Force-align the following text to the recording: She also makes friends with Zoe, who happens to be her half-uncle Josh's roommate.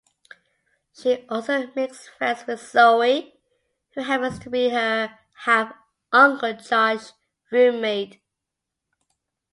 She 0.95 1.27
also 1.29 1.71
makes 1.75 2.07
friends 2.07 2.47
with 2.47 2.59
Zoe, 2.67 3.39
who 3.93 4.01
happens 4.01 4.39
to 4.39 4.49
be 4.49 4.69
her 4.69 5.15
half-uncle 5.45 6.53
Josh's 6.53 7.13
roommate. 7.51 8.19